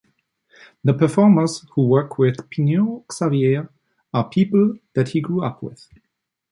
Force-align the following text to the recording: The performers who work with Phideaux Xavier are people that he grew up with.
The 0.83 0.95
performers 0.95 1.63
who 1.75 1.85
work 1.87 2.17
with 2.17 2.37
Phideaux 2.49 3.05
Xavier 3.13 3.69
are 4.11 4.27
people 4.27 4.79
that 4.95 5.09
he 5.09 5.21
grew 5.21 5.43
up 5.45 5.61
with. 5.61 5.87